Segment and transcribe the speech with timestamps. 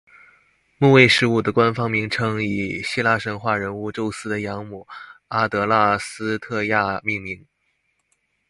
[0.79, 4.87] 木卫十五的官方名称以希腊神话人物宙斯的养母
[5.27, 7.45] 阿德剌斯忒亚命名。